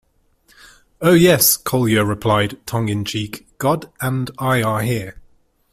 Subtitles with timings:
[0.99, 5.21] "Oh yes," Collyer replied, tongue in cheek, "God and I are here.